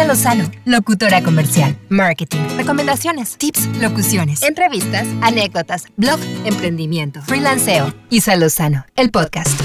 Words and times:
Isa 0.00 0.08
Lozano, 0.08 0.50
locutora 0.64 1.22
comercial, 1.22 1.76
marketing, 1.90 2.56
recomendaciones, 2.56 3.36
tips, 3.36 3.66
locuciones, 3.82 4.42
entrevistas, 4.42 5.06
anécdotas, 5.20 5.84
blog, 5.98 6.18
emprendimiento, 6.46 7.20
freelanceo. 7.20 7.92
Isa 8.08 8.34
Lozano, 8.36 8.86
el 8.96 9.10
podcast. 9.10 9.60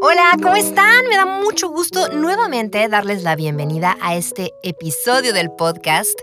Hola, 0.00 0.36
¿cómo 0.42 0.56
están? 0.56 1.06
Me 1.08 1.14
da 1.14 1.26
mucho 1.26 1.68
gusto 1.68 2.08
nuevamente 2.08 2.88
darles 2.88 3.22
la 3.22 3.36
bienvenida 3.36 3.96
a 4.02 4.16
este 4.16 4.50
episodio 4.64 5.32
del 5.32 5.52
podcast. 5.52 6.18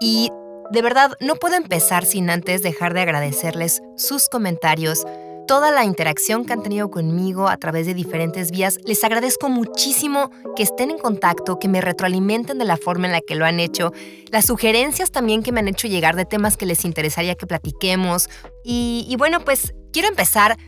Y 0.00 0.30
de 0.74 0.82
verdad, 0.82 1.12
no 1.20 1.36
puedo 1.36 1.54
empezar 1.54 2.04
sin 2.04 2.28
antes 2.28 2.62
dejar 2.62 2.94
de 2.94 3.00
agradecerles 3.00 3.80
sus 3.96 4.28
comentarios, 4.28 5.06
toda 5.46 5.70
la 5.70 5.84
interacción 5.84 6.44
que 6.44 6.52
han 6.52 6.62
tenido 6.62 6.90
conmigo 6.90 7.48
a 7.48 7.56
través 7.58 7.86
de 7.86 7.94
diferentes 7.94 8.50
vías. 8.50 8.78
Les 8.84 9.04
agradezco 9.04 9.48
muchísimo 9.48 10.30
que 10.56 10.64
estén 10.64 10.90
en 10.90 10.98
contacto, 10.98 11.60
que 11.60 11.68
me 11.68 11.80
retroalimenten 11.80 12.58
de 12.58 12.64
la 12.64 12.76
forma 12.76 13.06
en 13.06 13.12
la 13.12 13.20
que 13.20 13.36
lo 13.36 13.46
han 13.46 13.60
hecho, 13.60 13.92
las 14.32 14.46
sugerencias 14.46 15.12
también 15.12 15.44
que 15.44 15.52
me 15.52 15.60
han 15.60 15.68
hecho 15.68 15.86
llegar 15.86 16.16
de 16.16 16.24
temas 16.24 16.56
que 16.56 16.66
les 16.66 16.84
interesaría 16.84 17.36
que 17.36 17.46
platiquemos. 17.46 18.28
Y, 18.64 19.06
y 19.08 19.14
bueno, 19.14 19.44
pues 19.44 19.74
quiero 19.92 20.08
empezar 20.08 20.58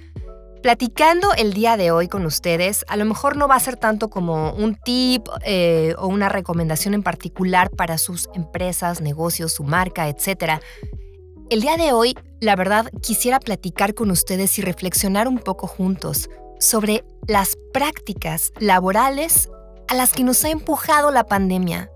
Platicando 0.66 1.32
el 1.34 1.52
día 1.52 1.76
de 1.76 1.92
hoy 1.92 2.08
con 2.08 2.26
ustedes, 2.26 2.84
a 2.88 2.96
lo 2.96 3.04
mejor 3.04 3.36
no 3.36 3.46
va 3.46 3.54
a 3.54 3.60
ser 3.60 3.76
tanto 3.76 4.10
como 4.10 4.50
un 4.50 4.74
tip 4.74 5.28
eh, 5.44 5.94
o 5.96 6.08
una 6.08 6.28
recomendación 6.28 6.92
en 6.92 7.04
particular 7.04 7.70
para 7.70 7.98
sus 7.98 8.28
empresas, 8.34 9.00
negocios, 9.00 9.52
su 9.52 9.62
marca, 9.62 10.08
etc. 10.08 10.60
El 11.50 11.60
día 11.60 11.76
de 11.76 11.92
hoy, 11.92 12.18
la 12.40 12.56
verdad, 12.56 12.90
quisiera 13.00 13.38
platicar 13.38 13.94
con 13.94 14.10
ustedes 14.10 14.58
y 14.58 14.62
reflexionar 14.62 15.28
un 15.28 15.38
poco 15.38 15.68
juntos 15.68 16.28
sobre 16.58 17.04
las 17.28 17.56
prácticas 17.72 18.52
laborales 18.58 19.48
a 19.86 19.94
las 19.94 20.12
que 20.12 20.24
nos 20.24 20.44
ha 20.44 20.50
empujado 20.50 21.12
la 21.12 21.28
pandemia. 21.28 21.92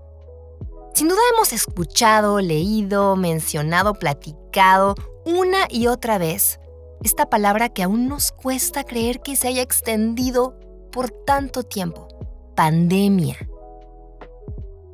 Sin 0.93 1.09
duda 1.09 1.19
hemos 1.33 1.51
escuchado, 1.51 2.39
leído, 2.39 3.17
mencionado, 3.17 3.95
platicado 3.95 4.95
una 5.25 5.67
y 5.69 5.87
otra 5.87 6.17
vez 6.17 6.61
esta 7.03 7.29
palabra 7.29 7.69
que 7.69 7.83
aún 7.83 8.07
nos 8.07 8.31
cuesta 8.31 8.83
creer 8.83 9.21
que 9.21 9.35
se 9.35 9.47
haya 9.47 9.61
extendido 9.61 10.57
por 10.91 11.09
tanto 11.09 11.63
tiempo, 11.63 12.07
pandemia. 12.55 13.37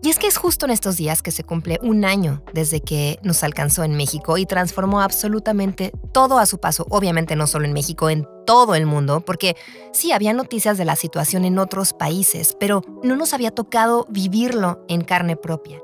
Y 0.04 0.10
es 0.10 0.20
que 0.20 0.28
es 0.28 0.38
justo 0.38 0.66
en 0.66 0.72
estos 0.72 0.96
días 0.96 1.22
que 1.22 1.32
se 1.32 1.44
cumple 1.44 1.80
un 1.82 2.06
año 2.06 2.44
desde 2.54 2.82
que 2.82 3.20
nos 3.24 3.44
alcanzó 3.44 3.84
en 3.84 3.98
México 3.98 4.38
y 4.38 4.46
transformó 4.46 5.02
absolutamente 5.02 5.92
todo 6.14 6.38
a 6.38 6.46
su 6.46 6.60
paso, 6.60 6.86
obviamente 6.90 7.36
no 7.36 7.48
solo 7.48 7.66
en 7.66 7.74
México, 7.74 8.10
en 8.10 8.28
todo 8.46 8.76
el 8.76 8.86
mundo, 8.86 9.22
porque 9.22 9.58
sí 9.92 10.12
había 10.12 10.34
noticias 10.34 10.78
de 10.78 10.86
la 10.86 10.96
situación 10.96 11.46
en 11.46 11.60
otros 11.60 11.94
países, 11.94 12.56
pero 12.60 12.84
no 13.04 13.16
nos 13.18 13.34
había 13.34 13.52
tocado 13.52 14.06
vivirlo 14.10 14.86
en 14.88 15.04
carne 15.04 15.36
propia. 15.36 15.82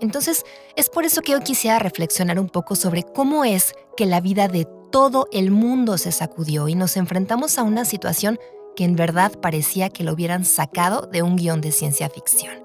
Entonces, 0.00 0.44
es 0.74 0.88
por 0.88 1.04
eso 1.04 1.20
que 1.20 1.34
hoy 1.34 1.42
quisiera 1.42 1.78
reflexionar 1.78 2.40
un 2.40 2.48
poco 2.48 2.74
sobre 2.74 3.02
cómo 3.02 3.44
es 3.44 3.74
que 3.96 4.06
la 4.06 4.20
vida 4.20 4.48
de 4.48 4.66
todo 4.92 5.26
el 5.32 5.50
mundo 5.50 5.98
se 5.98 6.12
sacudió 6.12 6.68
y 6.68 6.76
nos 6.76 6.96
enfrentamos 6.96 7.58
a 7.58 7.64
una 7.64 7.84
situación 7.84 8.38
que 8.76 8.84
en 8.84 8.94
verdad 8.94 9.32
parecía 9.40 9.88
que 9.88 10.04
lo 10.04 10.12
hubieran 10.12 10.44
sacado 10.44 11.08
de 11.10 11.22
un 11.22 11.36
guion 11.36 11.60
de 11.60 11.72
ciencia 11.72 12.08
ficción. 12.10 12.62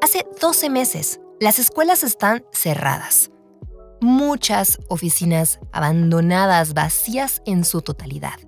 Hace 0.00 0.24
12 0.40 0.70
meses, 0.70 1.20
las 1.40 1.58
escuelas 1.58 2.04
están 2.04 2.44
cerradas. 2.52 3.30
Muchas 4.00 4.78
oficinas 4.88 5.58
abandonadas, 5.72 6.74
vacías 6.74 7.42
en 7.44 7.64
su 7.64 7.82
totalidad. 7.82 8.38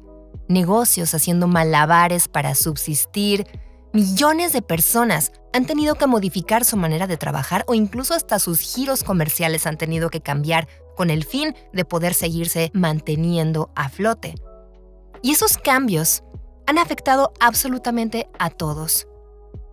Negocios 0.49 1.15
haciendo 1.15 1.49
malabares 1.49 2.29
para 2.29 2.55
subsistir. 2.55 3.47
Millones 3.93 4.53
de 4.53 4.63
personas 4.63 5.33
han 5.53 5.67
tenido 5.67 5.97
que 5.97 6.07
modificar 6.07 6.65
su 6.65 6.77
manera 6.77 7.07
de 7.07 7.17
trabajar 7.17 7.65
o 7.67 7.75
incluso 7.75 8.15
hasta 8.15 8.39
sus 8.39 8.61
giros 8.61 9.03
comerciales 9.03 9.67
han 9.67 9.79
tenido 9.79 10.11
que 10.11 10.21
cambiar 10.21 10.69
con 10.97 11.11
el 11.11 11.25
fin 11.25 11.55
de 11.73 11.85
poder 11.85 12.15
seguirse 12.15 12.71
manteniendo 12.75 13.71
a 13.75 13.89
flote. 13.89 14.35
Y 15.23 15.33
esos 15.33 15.59
cambios 15.59 16.23
han 16.67 16.79
afectado 16.79 17.33
absolutamente 17.41 18.29
a 18.39 18.51
todos. 18.51 19.07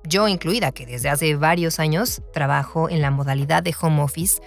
Yo 0.03 0.27
incluida, 0.27 0.71
que 0.71 0.85
desde 0.85 1.09
hace 1.09 1.35
varios 1.35 1.79
años 1.79 2.21
trabajo 2.33 2.89
en 2.89 3.01
la 3.01 3.11
modalidad 3.11 3.63
de 3.63 3.75
home 3.79 4.01
office, 4.01 4.41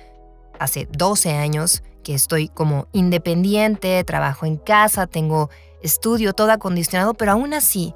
hace 0.59 0.89
12 0.91 1.33
años 1.33 1.83
que 2.03 2.15
estoy 2.15 2.49
como 2.49 2.89
independiente, 2.93 4.03
trabajo 4.05 4.47
en 4.47 4.56
casa, 4.56 5.06
tengo 5.06 5.51
estudio 5.83 6.33
todo 6.33 6.53
acondicionado, 6.53 7.15
pero 7.15 7.33
aún 7.33 7.55
así, 7.55 7.95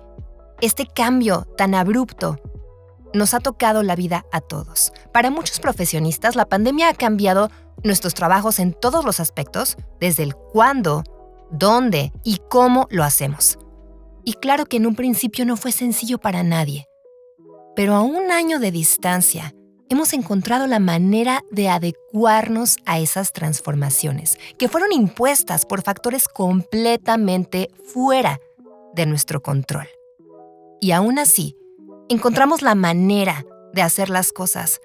este 0.60 0.86
cambio 0.86 1.46
tan 1.56 1.74
abrupto 1.74 2.38
nos 3.14 3.34
ha 3.34 3.40
tocado 3.40 3.82
la 3.82 3.96
vida 3.96 4.26
a 4.32 4.40
todos. 4.40 4.92
Para 5.12 5.30
muchos 5.30 5.60
profesionistas, 5.60 6.36
la 6.36 6.46
pandemia 6.46 6.90
ha 6.90 6.94
cambiado 6.94 7.50
nuestros 7.84 8.14
trabajos 8.14 8.58
en 8.58 8.72
todos 8.72 9.04
los 9.04 9.20
aspectos, 9.20 9.76
desde 10.00 10.22
el 10.22 10.34
cuándo, 10.34 11.04
dónde 11.50 12.12
y 12.24 12.40
cómo 12.48 12.86
lo 12.90 13.04
hacemos. 13.04 13.58
Y 14.24 14.34
claro 14.34 14.66
que 14.66 14.76
en 14.76 14.86
un 14.86 14.94
principio 14.94 15.46
no 15.46 15.56
fue 15.56 15.72
sencillo 15.72 16.18
para 16.18 16.42
nadie, 16.42 16.86
pero 17.74 17.94
a 17.94 18.02
un 18.02 18.30
año 18.30 18.58
de 18.58 18.70
distancia 18.70 19.54
hemos 19.88 20.12
encontrado 20.12 20.66
la 20.66 20.80
manera 20.80 21.42
de 21.50 21.68
adecuarnos 21.68 22.76
a 22.84 22.98
esas 22.98 23.32
transformaciones, 23.32 24.38
que 24.58 24.68
fueron 24.68 24.92
impuestas 24.92 25.64
por 25.64 25.82
factores 25.82 26.28
completamente 26.28 27.70
fuera 27.84 28.38
de 28.94 29.06
nuestro 29.06 29.42
control. 29.42 29.88
Y 30.80 30.90
aún 30.92 31.18
así, 31.18 31.56
encontramos 32.08 32.62
la 32.62 32.74
manera 32.74 33.44
de 33.72 33.82
hacer 33.82 34.10
las 34.10 34.32
cosas 34.32 34.80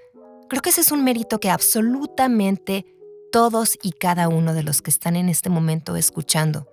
Creo 0.48 0.62
que 0.62 0.70
ese 0.70 0.82
es 0.82 0.92
un 0.92 1.04
mérito 1.04 1.40
que 1.40 1.50
absolutamente 1.50 2.86
todos 3.32 3.76
y 3.82 3.92
cada 3.92 4.28
uno 4.28 4.54
de 4.54 4.62
los 4.62 4.82
que 4.82 4.90
están 4.90 5.16
en 5.16 5.28
este 5.28 5.50
momento 5.50 5.96
escuchando 5.96 6.68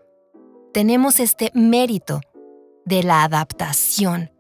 tenemos 0.74 1.20
este 1.20 1.52
mérito 1.54 2.22
de 2.86 3.04
la 3.04 3.24
adaptación 3.24 4.32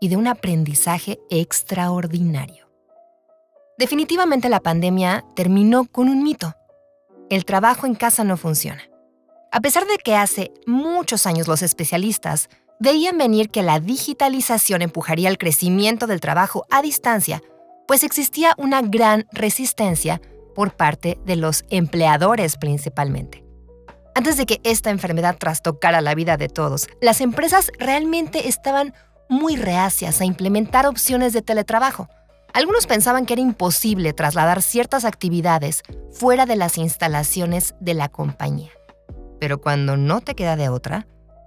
y 0.00 0.08
de 0.08 0.16
un 0.16 0.26
aprendizaje 0.26 1.18
extraordinario. 1.30 2.68
Definitivamente 3.78 4.48
la 4.48 4.60
pandemia 4.60 5.24
terminó 5.34 5.86
con 5.86 6.08
un 6.08 6.22
mito. 6.22 6.54
El 7.30 7.44
trabajo 7.44 7.86
en 7.86 7.94
casa 7.94 8.24
no 8.24 8.36
funciona. 8.36 8.82
A 9.52 9.60
pesar 9.60 9.86
de 9.86 9.96
que 9.98 10.16
hace 10.16 10.52
muchos 10.66 11.26
años 11.26 11.46
los 11.46 11.62
especialistas 11.62 12.48
veían 12.80 13.16
venir 13.16 13.50
que 13.50 13.62
la 13.62 13.80
digitalización 13.80 14.82
empujaría 14.82 15.28
el 15.28 15.38
crecimiento 15.38 16.06
del 16.06 16.20
trabajo 16.20 16.66
a 16.70 16.82
distancia, 16.82 17.42
pues 17.86 18.02
existía 18.02 18.54
una 18.58 18.82
gran 18.82 19.26
resistencia 19.32 20.20
por 20.54 20.74
parte 20.74 21.18
de 21.24 21.36
los 21.36 21.64
empleadores 21.70 22.56
principalmente. 22.56 23.44
Antes 24.14 24.38
de 24.38 24.46
que 24.46 24.60
esta 24.64 24.90
enfermedad 24.90 25.36
trastocara 25.36 26.00
la 26.00 26.14
vida 26.14 26.38
de 26.38 26.48
todos, 26.48 26.88
las 27.02 27.20
empresas 27.20 27.70
realmente 27.78 28.48
estaban 28.48 28.94
muy 29.28 29.56
reacias 29.56 30.20
a 30.20 30.24
implementar 30.24 30.86
opciones 30.86 31.32
de 31.34 31.42
teletrabajo. 31.42 32.08
Algunos 32.54 32.86
pensaban 32.86 33.26
que 33.26 33.34
era 33.34 33.42
imposible 33.42 34.14
trasladar 34.14 34.62
ciertas 34.62 35.04
actividades 35.04 35.82
fuera 36.12 36.46
de 36.46 36.56
las 36.56 36.78
instalaciones 36.78 37.74
de 37.80 37.92
la 37.92 38.08
compañía. 38.08 38.70
Pero 39.38 39.60
cuando 39.60 39.98
no 39.98 40.22
te 40.22 40.34
queda 40.34 40.56
de 40.56 40.70
otra, 40.70 41.06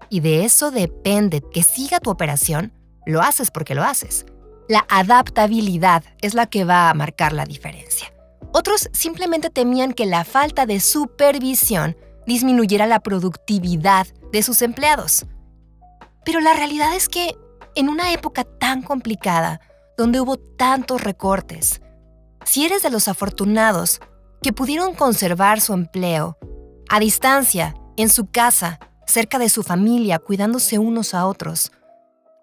y 0.09 0.19
de 0.19 0.45
eso 0.45 0.69
depende 0.69 1.41
que 1.51 1.63
siga 1.63 1.99
tu 1.99 2.11
operación, 2.11 2.73
lo 3.07 3.21
haces 3.21 3.49
porque 3.49 3.73
lo 3.73 3.83
haces 3.83 4.25
la 4.69 4.85
adaptabilidad 4.87 6.03
es 6.21 6.35
la 6.35 6.45
que 6.45 6.63
va 6.63 6.89
a 6.89 6.93
marcar 6.93 7.33
la 7.33 7.43
diferencia. 7.43 8.13
Otros 8.53 8.89
simplemente 8.93 9.49
temían 9.49 9.93
que 9.93 10.05
la 10.05 10.23
falta 10.23 10.67
de 10.67 10.79
supervisión 10.79 11.97
disminuyera 12.27 12.85
la 12.85 12.99
productividad 12.99 14.05
de 14.31 14.43
sus 14.43 14.61
empleados. 14.61 15.25
Pero 16.23 16.39
la 16.39 16.53
realidad 16.53 16.95
es 16.95 17.09
que 17.09 17.35
en 17.75 17.89
una 17.89 18.13
época 18.13 18.43
tan 18.43 18.83
complicada, 18.83 19.59
donde 19.97 20.21
hubo 20.21 20.37
tantos 20.37 21.03
recortes, 21.03 21.81
si 22.45 22.63
eres 22.63 22.83
de 22.83 22.91
los 22.91 23.07
afortunados 23.07 23.99
que 24.43 24.53
pudieron 24.53 24.93
conservar 24.93 25.61
su 25.61 25.73
empleo 25.73 26.37
a 26.89 26.99
distancia, 26.99 27.75
en 27.97 28.09
su 28.09 28.29
casa, 28.29 28.79
cerca 29.07 29.39
de 29.39 29.49
su 29.49 29.63
familia, 29.63 30.19
cuidándose 30.19 30.77
unos 30.77 31.15
a 31.15 31.25
otros, 31.25 31.71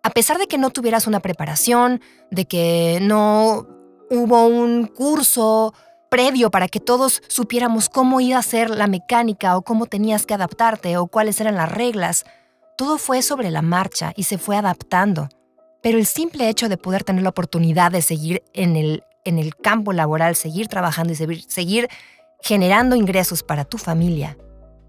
a 0.06 0.10
pesar 0.10 0.38
de 0.38 0.46
que 0.46 0.56
no 0.56 0.70
tuvieras 0.70 1.08
una 1.08 1.18
preparación, 1.18 2.00
de 2.30 2.44
que 2.44 3.00
no 3.02 3.66
hubo 4.08 4.46
un 4.46 4.86
curso 4.86 5.74
previo 6.08 6.48
para 6.52 6.68
que 6.68 6.78
todos 6.78 7.24
supiéramos 7.26 7.88
cómo 7.88 8.20
iba 8.20 8.38
a 8.38 8.42
ser 8.44 8.70
la 8.70 8.86
mecánica 8.86 9.56
o 9.56 9.62
cómo 9.62 9.86
tenías 9.86 10.24
que 10.24 10.34
adaptarte 10.34 10.96
o 10.96 11.08
cuáles 11.08 11.40
eran 11.40 11.56
las 11.56 11.72
reglas, 11.72 12.24
todo 12.78 12.98
fue 12.98 13.20
sobre 13.20 13.50
la 13.50 13.62
marcha 13.62 14.12
y 14.14 14.22
se 14.22 14.38
fue 14.38 14.56
adaptando. 14.56 15.28
Pero 15.82 15.98
el 15.98 16.06
simple 16.06 16.48
hecho 16.48 16.68
de 16.68 16.76
poder 16.78 17.02
tener 17.02 17.24
la 17.24 17.30
oportunidad 17.30 17.90
de 17.90 18.00
seguir 18.00 18.44
en 18.52 18.76
el, 18.76 19.02
en 19.24 19.40
el 19.40 19.56
campo 19.56 19.92
laboral, 19.92 20.36
seguir 20.36 20.68
trabajando 20.68 21.14
y 21.14 21.16
seguir, 21.16 21.42
seguir 21.48 21.88
generando 22.42 22.94
ingresos 22.94 23.42
para 23.42 23.64
tu 23.64 23.76
familia, 23.76 24.38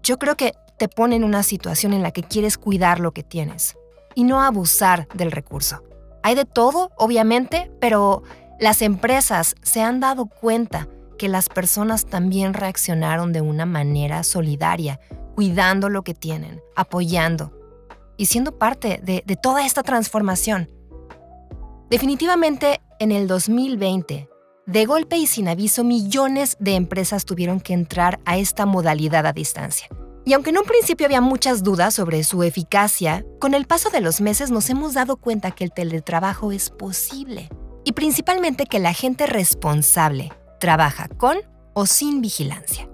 yo 0.00 0.16
creo 0.16 0.36
que 0.36 0.52
te 0.78 0.86
pone 0.86 1.16
en 1.16 1.24
una 1.24 1.42
situación 1.42 1.92
en 1.92 2.04
la 2.04 2.12
que 2.12 2.22
quieres 2.22 2.56
cuidar 2.56 3.00
lo 3.00 3.10
que 3.10 3.24
tienes 3.24 3.74
y 4.18 4.24
no 4.24 4.42
abusar 4.42 5.06
del 5.14 5.30
recurso. 5.30 5.84
Hay 6.24 6.34
de 6.34 6.44
todo, 6.44 6.90
obviamente, 6.96 7.70
pero 7.80 8.24
las 8.58 8.82
empresas 8.82 9.54
se 9.62 9.80
han 9.80 10.00
dado 10.00 10.26
cuenta 10.26 10.88
que 11.18 11.28
las 11.28 11.48
personas 11.48 12.04
también 12.04 12.52
reaccionaron 12.52 13.32
de 13.32 13.42
una 13.42 13.64
manera 13.64 14.24
solidaria, 14.24 14.98
cuidando 15.36 15.88
lo 15.88 16.02
que 16.02 16.14
tienen, 16.14 16.60
apoyando 16.74 17.52
y 18.16 18.26
siendo 18.26 18.58
parte 18.58 19.00
de, 19.04 19.22
toda 19.40 19.64
esta 19.64 19.84
transformación. 19.84 20.68
Definitivamente, 21.88 22.80
en 22.98 23.12
el 23.12 23.28
2020, 23.28 24.28
de 24.66 24.84
golpe 24.84 25.16
y 25.16 25.28
sin 25.28 25.46
aviso, 25.46 25.84
millones 25.84 26.56
de 26.58 26.74
empresas 26.74 27.24
tuvieron 27.24 27.60
que 27.60 27.72
entrar 27.72 28.18
a 28.24 28.36
esta 28.36 28.66
modalidad 28.66 29.26
a 29.26 29.32
distancia. 29.32 29.86
Y 30.28 30.34
aunque 30.34 30.50
en 30.50 30.58
un 30.58 30.64
principio 30.64 31.06
había 31.06 31.22
muchas 31.22 31.62
dudas 31.62 31.94
sobre 31.94 32.22
su 32.22 32.42
eficacia, 32.42 33.24
con 33.40 33.54
el 33.54 33.64
paso 33.64 33.88
de 33.88 34.02
los 34.02 34.20
meses 34.20 34.50
nos 34.50 34.68
hemos 34.68 34.92
dado 34.92 35.16
cuenta 35.16 35.52
que 35.52 35.64
el 35.64 35.72
teletrabajo 35.72 36.52
es 36.52 36.68
posible. 36.68 37.48
Y 37.82 37.92
principalmente 37.92 38.66
que 38.66 38.78
la 38.78 38.92
gente 38.92 39.24
responsable 39.24 40.30
trabaja 40.60 41.08
con 41.08 41.38
o 41.72 41.86
sin 41.86 42.20
vigilancia. 42.20 42.90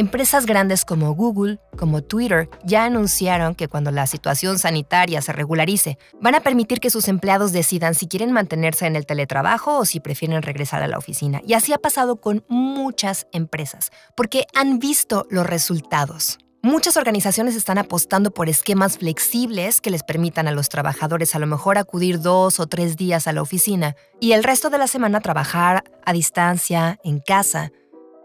Empresas 0.00 0.46
grandes 0.46 0.86
como 0.86 1.14
Google, 1.14 1.58
como 1.76 2.00
Twitter, 2.00 2.48
ya 2.64 2.84
anunciaron 2.86 3.54
que 3.54 3.68
cuando 3.68 3.90
la 3.90 4.06
situación 4.06 4.58
sanitaria 4.58 5.20
se 5.20 5.34
regularice, 5.34 5.98
van 6.22 6.34
a 6.34 6.40
permitir 6.40 6.80
que 6.80 6.88
sus 6.88 7.06
empleados 7.06 7.52
decidan 7.52 7.94
si 7.94 8.08
quieren 8.08 8.32
mantenerse 8.32 8.86
en 8.86 8.96
el 8.96 9.04
teletrabajo 9.04 9.76
o 9.76 9.84
si 9.84 10.00
prefieren 10.00 10.40
regresar 10.40 10.82
a 10.82 10.88
la 10.88 10.96
oficina. 10.96 11.42
Y 11.46 11.52
así 11.52 11.74
ha 11.74 11.78
pasado 11.78 12.16
con 12.16 12.46
muchas 12.48 13.26
empresas, 13.32 13.90
porque 14.16 14.46
han 14.54 14.78
visto 14.78 15.26
los 15.28 15.46
resultados. 15.46 16.38
Muchas 16.62 16.96
organizaciones 16.96 17.54
están 17.54 17.76
apostando 17.76 18.30
por 18.30 18.48
esquemas 18.48 18.96
flexibles 18.96 19.82
que 19.82 19.90
les 19.90 20.02
permitan 20.02 20.48
a 20.48 20.52
los 20.52 20.70
trabajadores 20.70 21.34
a 21.34 21.38
lo 21.38 21.46
mejor 21.46 21.76
acudir 21.76 22.22
dos 22.22 22.58
o 22.58 22.66
tres 22.66 22.96
días 22.96 23.26
a 23.26 23.34
la 23.34 23.42
oficina 23.42 23.96
y 24.18 24.32
el 24.32 24.44
resto 24.44 24.70
de 24.70 24.78
la 24.78 24.86
semana 24.86 25.20
trabajar 25.20 25.84
a 26.06 26.12
distancia, 26.14 26.98
en 27.04 27.20
casa, 27.20 27.70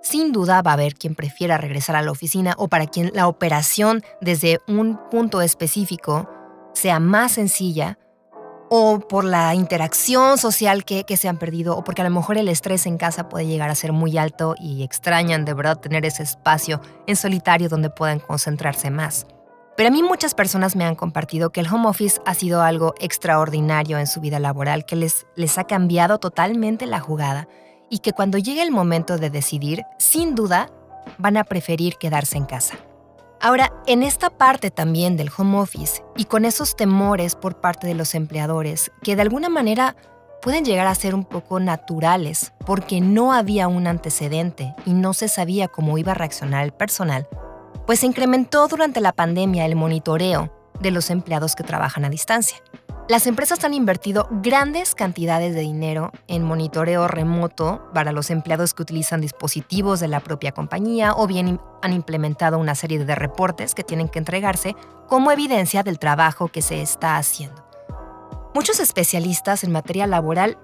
sin 0.06 0.32
duda 0.32 0.62
va 0.62 0.72
a 0.72 0.74
haber 0.76 0.94
quien 0.94 1.16
prefiera 1.16 1.58
regresar 1.58 1.96
a 1.96 2.02
la 2.04 2.12
oficina 2.12 2.54
o 2.58 2.68
para 2.68 2.86
quien 2.86 3.12
la 3.16 3.28
operación 3.28 4.04
desde 4.22 4.60
un 4.68 5.00
punto 5.10 5.42
específico 5.42 6.30
sea 6.74 7.00
más 7.00 7.34
sencilla 7.34 7.98
o 8.70 9.00
por 9.00 9.26
la 9.26 9.56
interacción 9.56 10.38
social 10.38 10.86
que, 10.86 11.04
se 11.18 11.28
han 11.28 11.40
perdido 11.40 11.76
o 11.76 11.84
porque 11.84 12.04
a 12.04 12.06
lo 12.06 12.12
mejor 12.12 12.38
el 12.38 12.50
estrés 12.50 12.86
en 12.86 12.98
casa 12.98 13.30
puede 13.30 13.48
llegar 13.48 13.72
a 13.72 13.76
ser 13.76 13.94
muy 13.94 14.16
alto 14.20 14.54
y 14.60 14.84
extrañan 14.84 15.44
de 15.44 15.56
verdad 15.56 15.80
tener 15.80 16.06
ese 16.06 16.22
espacio 16.22 16.82
en 17.08 17.16
solitario 17.16 17.68
donde 17.68 17.90
puedan 17.90 18.20
concentrarse 18.20 18.92
más. 18.92 19.26
Pero 19.76 19.90
a 19.90 19.92
mí 19.92 20.04
muchas 20.04 20.36
personas 20.36 20.76
me 20.76 20.86
han 20.86 20.96
compartido 20.96 21.50
que 21.50 21.62
el 21.62 21.68
home 21.68 21.88
office 21.88 22.22
ha 22.28 22.36
sido 22.36 22.62
algo 22.62 22.94
extraordinario 23.00 23.98
en 23.98 24.08
su 24.08 24.22
vida 24.22 24.40
laboral, 24.40 24.86
que 24.86 24.96
les, 24.96 25.26
les 25.36 25.58
ha 25.58 25.66
cambiado 25.66 26.20
totalmente 26.20 26.86
la 26.86 27.00
jugada 27.00 27.48
y 27.90 28.00
que 28.00 28.14
cuando 28.14 28.38
llegue 28.38 28.62
el 28.62 28.72
momento 28.72 29.18
de 29.18 29.30
decidir, 29.30 29.84
sin 29.98 30.36
duda, 30.36 30.70
van 31.18 31.38
a 31.38 31.44
preferir 31.44 31.96
quedarse 31.98 32.38
en 32.38 32.46
casa. 32.46 32.76
Ahora, 33.42 33.72
en 33.86 34.02
esta 34.02 34.30
parte 34.30 34.72
también 34.72 35.18
del 35.18 35.30
home 35.36 35.60
office 35.60 36.04
y 36.16 36.26
con 36.26 36.46
esos 36.46 36.76
temores 36.76 37.36
por 37.36 37.62
parte 37.62 37.86
de 37.86 37.94
los 37.94 38.16
empleadores, 38.16 38.92
que 39.04 39.16
de 39.16 39.22
alguna 39.22 39.50
manera 39.50 39.96
pueden 40.42 40.66
llegar 40.66 40.88
a 40.88 40.96
ser 40.96 41.14
un 41.14 41.26
poco 41.26 41.60
naturales 41.60 42.54
porque 42.66 43.02
no 43.02 43.34
había 43.34 43.68
un 43.68 43.88
antecedente 43.88 44.76
y 44.86 44.94
no 44.94 45.14
se 45.14 45.28
sabía 45.28 45.68
cómo 45.68 45.98
iba 45.98 46.14
a 46.14 46.16
reaccionar 46.16 46.64
el 46.64 46.72
personal, 46.72 47.28
pues 47.86 48.00
se 48.00 48.08
incrementó 48.08 48.68
durante 48.68 49.02
la 49.02 49.12
pandemia 49.12 49.66
el 49.66 49.76
monitoreo 49.76 50.52
de 50.80 50.92
los 50.92 51.10
empleados 51.10 51.56
que 51.56 51.64
trabajan 51.64 52.06
a 52.06 52.10
distancia. 52.10 52.58
Las 53.08 53.28
empresas 53.28 53.64
han 53.64 53.76
invertido 53.76 54.28
grandes 54.32 54.96
cantidades 54.96 55.54
de 55.54 55.62
dinero 55.62 56.12
en 56.28 56.44
monitoreo 56.44 57.08
remoto 57.08 57.88
para 57.94 58.12
los 58.12 58.32
empleados 58.32 58.74
que 58.74 58.82
utilizan 58.82 59.22
dispositivos 59.22 60.00
de 60.00 60.08
la 60.08 60.22
propia 60.22 60.54
compañía 60.54 61.14
o 61.16 61.28
bien 61.28 61.62
han 61.84 61.94
implementado 61.94 62.58
una 62.58 62.74
serie 62.74 63.06
de 63.06 63.14
reportes 63.14 63.76
que 63.76 63.84
tienen 63.84 64.10
que 64.10 64.18
entregarse 64.18 64.76
como 65.08 65.32
evidencia 65.32 65.84
del 65.84 66.00
trabajo 66.00 66.48
que 66.48 66.64
se 66.64 66.82
está 66.82 67.18
haciendo. 67.18 67.64
Muchos 68.56 68.80
especialistas 68.80 69.64
en 69.64 69.72
materia 69.72 70.08
laboral 70.08 70.58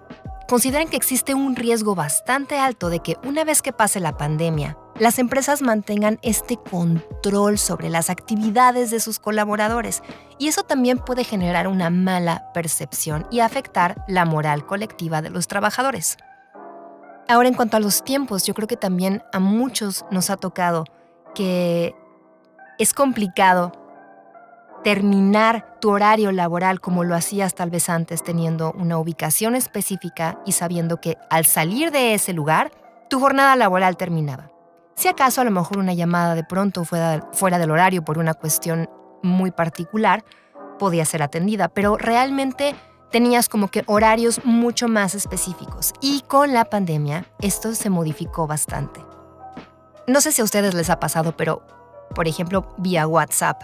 consideran 0.48 0.88
que 0.88 0.98
existe 0.98 1.34
un 1.34 1.56
riesgo 1.56 1.96
bastante 1.96 2.58
alto 2.58 2.90
de 2.90 3.00
que 3.00 3.18
una 3.24 3.44
vez 3.44 3.62
que 3.62 3.74
pase 3.74 4.00
la 4.00 4.18
pandemia, 4.18 4.78
las 5.00 5.18
empresas 5.18 5.62
mantengan 5.62 6.20
este 6.22 6.58
control 6.58 7.58
sobre 7.58 7.90
las 7.90 8.10
actividades 8.10 8.92
de 8.92 9.00
sus 9.00 9.20
colaboradores 9.20 10.04
y 10.38 10.48
eso 10.48 10.64
también 10.64 11.00
puede 11.00 11.24
generar 11.24 11.68
una 11.68 11.90
mala 11.90 12.52
percepción 12.54 13.26
y 13.32 13.40
afectar 13.40 14.04
la 14.08 14.26
moral 14.26 14.66
colectiva 14.66 15.22
de 15.22 15.30
los 15.30 15.48
trabajadores. 15.48 16.18
Ahora, 17.28 17.48
en 17.48 17.56
cuanto 17.56 17.78
a 17.78 17.80
los 17.80 18.04
tiempos, 18.04 18.46
yo 18.46 18.54
creo 18.54 18.68
que 18.68 18.78
también 18.78 19.24
a 19.32 19.40
muchos 19.40 20.06
nos 20.12 20.30
ha 20.30 20.38
tocado 20.38 20.86
que 21.34 21.96
es 22.78 22.94
complicado 22.94 23.72
terminar 24.84 25.78
tu 25.80 25.92
horario 25.92 26.32
laboral 26.32 26.82
como 26.82 27.04
lo 27.04 27.16
hacías 27.16 27.54
tal 27.54 27.70
vez 27.70 27.90
antes, 27.90 28.24
teniendo 28.24 28.72
una 28.74 28.98
ubicación 28.98 29.56
específica 29.56 30.40
y 30.46 30.54
sabiendo 30.54 31.00
que 31.00 31.18
al 31.30 31.46
salir 31.46 31.92
de 31.92 32.14
ese 32.14 32.34
lugar, 32.34 32.72
tu 33.10 33.20
jornada 33.20 33.56
laboral 33.56 33.98
terminaba. 33.98 34.52
Si 34.96 35.08
acaso 35.08 35.42
a 35.42 35.44
lo 35.44 35.52
mejor 35.52 35.78
una 35.78 35.94
llamada 35.94 36.36
de 36.36 36.44
pronto 36.44 36.84
fuera, 36.84 37.28
fuera 37.34 37.58
del 37.58 37.72
horario 37.72 38.04
por 38.04 38.18
una 38.18 38.34
cuestión 38.34 38.90
muy 39.24 39.52
particular, 39.52 40.24
podía 40.80 41.06
ser 41.06 41.22
atendida, 41.22 41.68
pero 41.68 41.98
realmente 41.98 42.76
tenías 43.12 43.50
como 43.50 43.68
que 43.68 43.84
horarios 43.88 44.42
mucho 44.46 44.88
más 44.88 45.16
específicos. 45.16 45.94
Y 46.02 46.22
con 46.28 46.54
la 46.54 46.66
pandemia 46.66 47.26
esto 47.40 47.76
se 47.76 47.90
modificó 47.90 48.48
bastante. 48.48 49.04
No 50.08 50.22
sé 50.22 50.32
si 50.32 50.42
a 50.42 50.46
ustedes 50.46 50.74
les 50.74 50.90
ha 50.90 51.00
pasado, 51.00 51.36
pero 51.38 51.62
por 52.16 52.28
ejemplo 52.28 52.74
vía 52.78 53.08
WhatsApp. 53.08 53.62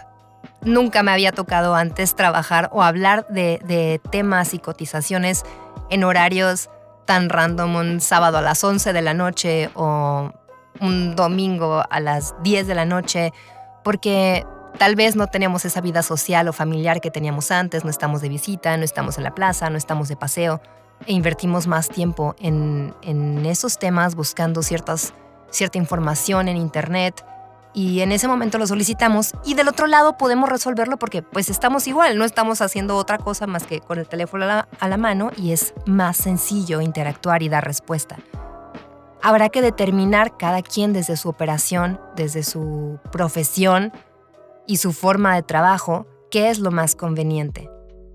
Nunca 0.62 1.02
me 1.02 1.12
había 1.12 1.32
tocado 1.32 1.74
antes 1.74 2.16
trabajar 2.16 2.68
o 2.72 2.82
hablar 2.82 3.26
de, 3.28 4.00
temas 4.10 4.54
y 4.54 4.58
cotizaciones 4.58 5.44
en 5.90 6.04
horarios 6.04 6.68
tan 7.04 7.28
random, 7.28 7.76
un 7.76 8.00
sábado 8.00 8.38
a 8.38 8.42
las 8.42 8.62
11 8.62 8.92
de 8.92 9.02
la 9.02 9.14
noche 9.14 9.70
o 9.74 10.32
un 10.80 11.16
domingo 11.16 11.84
a 11.88 12.00
las 12.00 12.34
10 12.42 12.66
de 12.66 12.74
la 12.74 12.84
noche, 12.84 13.32
porque 13.82 14.44
tal 14.78 14.94
vez 14.94 15.16
no 15.16 15.28
tenemos 15.28 15.64
esa 15.64 15.80
vida 15.80 16.02
social 16.02 16.48
o 16.48 16.52
familiar 16.52 17.00
que 17.00 17.10
teníamos 17.10 17.50
antes, 17.50 17.84
no 17.84 17.90
estamos 17.90 18.20
de 18.20 18.28
visita, 18.28 18.76
no 18.76 18.84
estamos 18.84 19.16
en 19.16 19.24
la 19.24 19.34
plaza, 19.34 19.70
no 19.70 19.78
estamos 19.78 20.08
de 20.08 20.16
paseo, 20.16 20.60
e 21.06 21.12
invertimos 21.12 21.66
más 21.66 21.88
tiempo 21.88 22.34
en, 22.40 22.94
esos 23.46 23.78
temas 23.78 24.14
buscando 24.14 24.62
cierta 24.62 24.98
información 25.78 26.48
en 26.48 26.56
Internet. 26.56 27.24
Y 27.74 28.00
en 28.00 28.12
ese 28.12 28.28
momento 28.28 28.58
lo 28.58 28.66
solicitamos 28.66 29.32
y 29.44 29.54
del 29.54 29.68
otro 29.68 29.86
lado 29.86 30.16
podemos 30.16 30.48
resolverlo 30.48 30.98
porque 30.98 31.22
pues 31.22 31.48
estamos 31.48 31.86
igual, 31.86 32.18
no 32.18 32.24
estamos 32.24 32.60
haciendo 32.60 32.96
otra 32.96 33.18
cosa 33.18 33.46
más 33.46 33.64
que 33.64 33.80
con 33.80 33.98
el 33.98 34.08
teléfono 34.08 34.46
a 34.46 34.88
la 34.88 34.96
mano 34.96 35.30
y 35.36 35.52
es 35.52 35.74
más 35.86 36.16
sencillo 36.16 36.80
interactuar 36.80 37.42
y 37.42 37.48
dar 37.48 37.64
respuesta. 37.64 38.16
Habrá 39.22 39.48
que 39.48 39.62
determinar 39.62 40.36
cada 40.36 40.62
quien 40.62 40.92
desde 40.92 41.16
su 41.16 41.28
operación, 41.28 42.00
desde 42.16 42.42
su 42.42 43.00
profesión 43.12 43.92
y 44.66 44.76
su 44.76 44.92
forma 44.92 45.34
de 45.34 45.42
trabajo, 45.42 46.06
qué 46.30 46.50
es 46.50 46.58
lo 46.58 46.70
más 46.70 46.94
conveniente. 46.94 47.68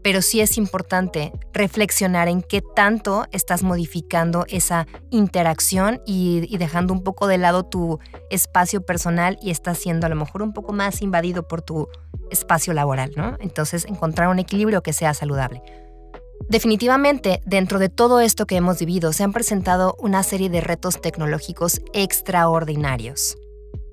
Pero 0.04 0.22
sí 0.22 0.42
es 0.42 0.58
importante 0.58 1.32
reflexionar 1.54 2.28
en 2.28 2.42
qué 2.42 2.62
tanto 2.62 3.26
estás 3.32 3.64
modificando 3.64 4.46
esa 4.50 4.86
interacción 5.12 6.02
y, 6.06 6.58
dejando 6.58 6.94
un 6.94 7.04
poco 7.04 7.28
de 7.28 7.38
lado 7.38 7.64
tu 7.64 8.00
espacio 8.30 8.86
personal 8.86 9.38
y 9.42 9.50
estás 9.50 9.78
siendo 9.78 10.06
a 10.06 10.10
lo 10.10 10.16
mejor 10.16 10.42
un 10.42 10.54
poco 10.54 10.74
más 10.74 11.02
invadido 11.02 11.48
por 11.48 11.62
tu 11.62 11.88
espacio 12.30 12.74
laboral, 12.74 13.12
¿no? 13.16 13.38
Entonces, 13.40 13.86
encontrar 13.86 14.28
un 14.28 14.40
equilibrio 14.40 14.84
que 14.84 14.94
sea 14.94 15.14
saludable. 15.14 15.62
Definitivamente, 16.50 17.42
dentro 17.46 17.80
de 17.80 17.90
todo 17.90 18.20
esto 18.20 18.46
que 18.46 18.58
hemos 18.58 18.80
vivido, 18.80 19.14
se 19.14 19.24
han 19.24 19.32
presentado 19.32 19.96
una 20.00 20.24
serie 20.24 20.50
de 20.50 20.62
retos 20.62 21.00
tecnológicos 21.00 21.82
extraordinarios. 21.94 23.38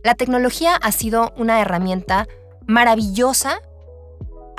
La 0.02 0.14
tecnología 0.14 0.76
ha 0.76 0.92
sido 0.92 1.32
una 1.36 1.60
herramienta 1.60 2.26
maravillosa 2.66 3.60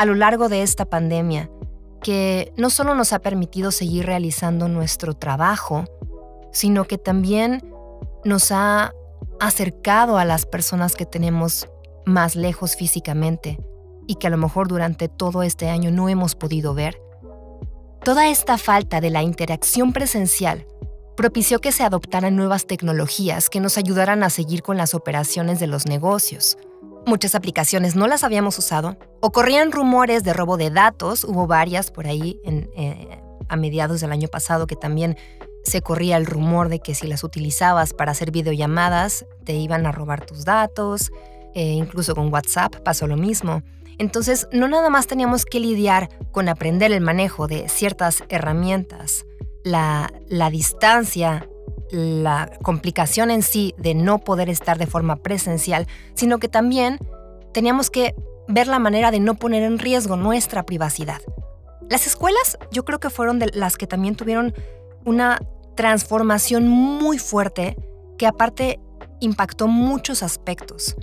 a 0.02 0.06
lo 0.06 0.16
largo 0.16 0.50
de 0.50 0.64
esta 0.64 0.86
pandemia, 0.86 1.52
que 2.02 2.52
no 2.58 2.72
solo 2.72 2.96
nos 2.96 3.14
ha 3.14 3.20
permitido 3.20 3.70
seguir 3.70 4.08
realizando 4.08 4.68
nuestro 4.68 5.14
trabajo, 5.14 5.86
sino 6.52 6.86
que 6.86 6.98
también 6.98 7.64
nos 8.26 8.52
ha 8.52 8.96
acercado 9.40 10.18
a 10.18 10.26
las 10.26 10.48
personas 10.48 10.96
que 10.96 11.06
tenemos 11.06 11.70
más 12.04 12.36
lejos 12.36 12.76
físicamente 12.76 13.60
y 14.08 14.16
que 14.16 14.26
a 14.26 14.32
lo 14.32 14.38
mejor 14.38 14.70
durante 14.70 15.08
todo 15.08 15.44
este 15.44 15.70
año 15.70 15.92
no 15.92 16.10
hemos 16.10 16.34
podido 16.34 16.74
ver. 16.74 17.00
Toda 18.04 18.28
esta 18.28 18.58
falta 18.58 19.02
de 19.02 19.12
la 19.12 19.22
interacción 19.22 19.94
presencial 19.94 20.66
propició 21.16 21.60
que 21.60 21.72
se 21.72 21.84
adoptaran 21.84 22.36
nuevas 22.36 22.66
tecnologías 22.66 23.52
que 23.52 23.60
nos 23.60 23.78
ayudaran 23.78 24.24
a 24.24 24.32
seguir 24.32 24.64
con 24.64 24.78
las 24.78 24.96
operaciones 24.96 25.60
de 25.60 25.68
los 25.68 25.86
negocios, 25.86 26.58
Muchas 27.06 27.34
aplicaciones 27.36 27.96
no 27.96 28.08
las 28.08 28.24
habíamos 28.24 28.58
usado 28.60 28.98
o 29.22 29.32
corrían 29.32 29.72
rumores 29.72 30.24
de 30.24 30.34
robo 30.34 30.58
de 30.58 30.70
datos. 30.70 31.24
Hubo 31.24 31.48
varias 31.48 31.92
por 31.92 32.08
ahí 32.08 32.40
eh, 32.46 33.20
a 33.50 33.56
mediados 33.56 34.02
del 34.02 34.12
año 34.12 34.28
pasado 34.28 34.68
que 34.68 34.76
también 34.76 35.18
se 35.64 35.82
corría 35.82 36.18
el 36.18 36.26
rumor 36.26 36.70
de 36.70 36.80
que 36.80 36.96
si 36.96 37.08
las 37.08 37.24
utilizabas 37.24 37.94
para 37.94 38.12
hacer 38.12 38.32
videollamadas 38.32 39.26
te 39.44 39.54
iban 39.54 39.86
a 39.86 39.92
robar 39.92 40.26
tus 40.26 40.46
datos. 40.46 41.12
Eh, 41.54 41.74
incluso 41.74 42.16
con 42.16 42.32
WhatsApp 42.32 42.76
pasó 42.78 43.08
lo 43.08 43.18
mismo. 43.18 43.64
Entonces, 43.98 44.48
no 44.52 44.68
nada 44.68 44.90
más 44.90 45.08
teníamos 45.08 45.46
que 45.46 45.60
lidiar 45.60 46.10
con 46.32 46.50
aprender 46.50 46.92
el 46.92 47.02
manejo 47.02 47.48
de 47.48 47.68
ciertas 47.68 48.24
herramientas, 48.30 49.26
la, 49.64 50.12
la 50.28 50.50
distancia 50.50 51.48
la 51.92 52.50
complicación 52.62 53.32
en 53.32 53.42
sí 53.42 53.74
de 53.78 53.94
no 53.94 54.20
poder 54.20 54.50
estar 54.50 54.78
de 54.78 54.88
forma 54.88 55.18
presencial, 55.18 55.88
sino 56.14 56.40
que 56.40 56.48
también 56.48 57.00
teníamos 57.54 57.90
que 57.90 58.16
ver 58.48 58.68
la 58.68 58.80
manera 58.80 59.12
de 59.12 59.20
no 59.20 59.36
poner 59.36 59.64
en 59.64 59.80
riesgo 59.80 60.16
nuestra 60.16 60.64
privacidad. 60.64 61.22
Las 61.90 62.08
escuelas 62.08 62.58
yo 62.72 62.86
creo 62.86 63.00
que 63.00 63.10
fueron 63.10 63.40
de 63.40 63.52
las 63.54 63.78
que 63.78 63.88
también 63.88 64.16
tuvieron 64.16 64.54
una 65.06 65.40
transformación 65.76 66.68
muy 66.68 67.18
fuerte 67.18 67.76
que 68.18 68.28
aparte 68.28 68.80
impactó 69.20 69.68
muchos 69.68 70.24
aspectos. 70.24 70.96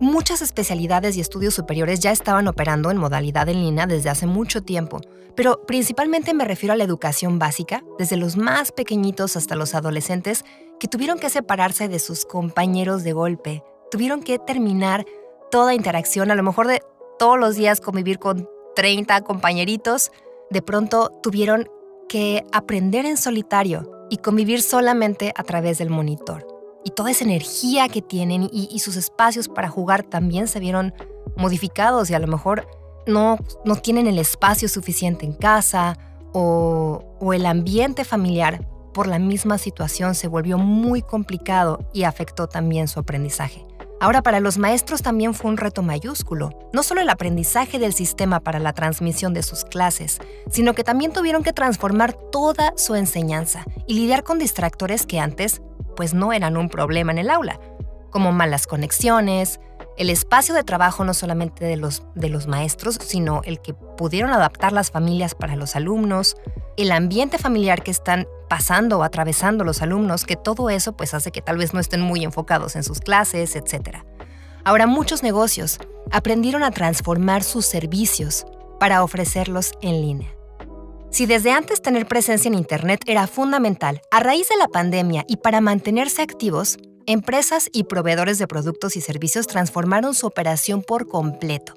Muchas 0.00 0.40
especialidades 0.40 1.14
y 1.18 1.20
estudios 1.20 1.52
superiores 1.52 2.00
ya 2.00 2.10
estaban 2.10 2.48
operando 2.48 2.90
en 2.90 2.96
modalidad 2.96 3.50
en 3.50 3.60
línea 3.60 3.86
desde 3.86 4.08
hace 4.08 4.24
mucho 4.24 4.62
tiempo, 4.62 5.02
pero 5.36 5.66
principalmente 5.66 6.32
me 6.32 6.46
refiero 6.46 6.72
a 6.72 6.76
la 6.76 6.84
educación 6.84 7.38
básica, 7.38 7.84
desde 7.98 8.16
los 8.16 8.38
más 8.38 8.72
pequeñitos 8.72 9.36
hasta 9.36 9.56
los 9.56 9.74
adolescentes, 9.74 10.46
que 10.78 10.88
tuvieron 10.88 11.18
que 11.18 11.28
separarse 11.28 11.86
de 11.88 11.98
sus 11.98 12.24
compañeros 12.24 13.04
de 13.04 13.12
golpe, 13.12 13.62
tuvieron 13.90 14.22
que 14.22 14.38
terminar 14.38 15.04
toda 15.50 15.74
interacción, 15.74 16.30
a 16.30 16.34
lo 16.34 16.42
mejor 16.42 16.66
de 16.66 16.80
todos 17.18 17.38
los 17.38 17.56
días 17.56 17.82
convivir 17.82 18.18
con 18.18 18.48
30 18.76 19.20
compañeritos, 19.20 20.12
de 20.48 20.62
pronto 20.62 21.10
tuvieron 21.22 21.68
que 22.08 22.46
aprender 22.52 23.04
en 23.04 23.18
solitario 23.18 24.06
y 24.08 24.16
convivir 24.16 24.62
solamente 24.62 25.34
a 25.36 25.42
través 25.42 25.76
del 25.76 25.90
monitor 25.90 26.49
y 26.84 26.90
toda 26.90 27.10
esa 27.10 27.24
energía 27.24 27.88
que 27.88 28.02
tienen 28.02 28.48
y, 28.52 28.78
sus 28.78 28.96
espacios 28.96 29.48
para 29.48 29.68
jugar 29.68 30.02
también 30.02 30.48
se 30.48 30.60
vieron 30.60 30.94
modificados 31.36 32.10
y 32.10 32.14
a 32.14 32.18
lo 32.18 32.26
mejor 32.26 32.66
no, 33.06 33.38
no 33.64 33.76
tienen 33.76 34.06
el 34.06 34.18
espacio 34.18 34.68
suficiente 34.68 35.26
en 35.26 35.32
casa 35.32 35.98
o, 36.32 37.04
o 37.20 37.32
el 37.32 37.46
ambiente 37.46 38.04
familiar 38.04 38.66
por 38.92 39.06
la 39.06 39.18
misma 39.18 39.58
situación 39.58 40.14
se 40.14 40.28
volvió 40.28 40.58
muy 40.58 41.02
complicado 41.02 41.80
y 41.92 42.04
afectó 42.04 42.48
también 42.48 42.88
su 42.88 43.00
aprendizaje. 43.00 43.66
Ahora 44.02 44.22
para 44.22 44.40
los 44.40 44.56
maestros 44.56 45.02
también 45.02 45.34
fue 45.34 45.50
un 45.50 45.58
reto 45.58 45.82
mayúsculo, 45.82 46.50
no 46.72 46.82
solo 46.82 47.02
el 47.02 47.10
aprendizaje 47.10 47.78
del 47.78 47.92
sistema 47.92 48.40
para 48.40 48.58
la 48.58 48.72
transmisión 48.72 49.34
de 49.34 49.42
sus 49.42 49.64
clases, 49.64 50.18
sino 50.50 50.72
que 50.72 50.84
también 50.84 51.12
tuvieron 51.12 51.42
que 51.42 51.52
transformar 51.52 52.14
toda 52.14 52.72
su 52.76 52.94
enseñanza 52.94 53.66
y 53.86 53.94
lidiar 53.94 54.24
con 54.24 54.38
distractores 54.38 55.04
que 55.04 55.20
antes 55.20 55.60
pues 55.96 56.14
no 56.14 56.32
eran 56.32 56.56
un 56.56 56.68
problema 56.68 57.12
en 57.12 57.18
el 57.18 57.30
aula, 57.30 57.60
como 58.10 58.32
malas 58.32 58.66
conexiones, 58.66 59.60
el 60.00 60.08
espacio 60.08 60.54
de 60.54 60.64
trabajo 60.64 61.04
no 61.04 61.12
solamente 61.12 61.64
de 61.64 61.76
los, 61.76 62.02
de 62.14 62.30
los 62.30 62.46
maestros, 62.46 62.98
sino 63.04 63.42
el 63.44 63.60
que 63.60 63.74
pudieron 63.74 64.30
adaptar 64.30 64.72
las 64.72 64.90
familias 64.90 65.34
para 65.34 65.56
los 65.56 65.76
alumnos, 65.76 66.36
el 66.76 66.90
ambiente 66.90 67.36
familiar 67.36 67.82
que 67.82 67.90
están 67.90 68.26
pasando 68.48 68.98
o 68.98 69.02
atravesando 69.02 69.62
los 69.62 69.82
alumnos, 69.82 70.24
que 70.24 70.36
todo 70.36 70.70
eso 70.70 70.96
pues 70.96 71.12
hace 71.12 71.32
que 71.32 71.42
tal 71.42 71.58
vez 71.58 71.74
no 71.74 71.80
estén 71.80 72.00
muy 72.00 72.24
enfocados 72.24 72.76
en 72.76 72.82
sus 72.82 73.00
clases, 73.00 73.56
etc. 73.56 73.98
Ahora 74.64 74.86
muchos 74.86 75.22
negocios 75.22 75.78
aprendieron 76.10 76.62
a 76.62 76.70
transformar 76.70 77.42
sus 77.42 77.66
servicios 77.66 78.46
para 78.78 79.04
ofrecerlos 79.04 79.72
en 79.82 80.00
línea. 80.00 80.39
Si 81.10 81.26
desde 81.26 81.50
antes 81.50 81.82
tener 81.82 82.06
presencia 82.06 82.48
en 82.48 82.54
Internet 82.54 83.00
era 83.06 83.26
fundamental, 83.26 84.00
a 84.12 84.20
raíz 84.20 84.48
de 84.48 84.56
la 84.56 84.68
pandemia 84.68 85.24
y 85.26 85.38
para 85.38 85.60
mantenerse 85.60 86.22
activos, 86.22 86.78
empresas 87.04 87.68
y 87.72 87.84
proveedores 87.84 88.38
de 88.38 88.46
productos 88.46 88.96
y 88.96 89.00
servicios 89.00 89.48
transformaron 89.48 90.14
su 90.14 90.28
operación 90.28 90.82
por 90.82 91.08
completo. 91.08 91.74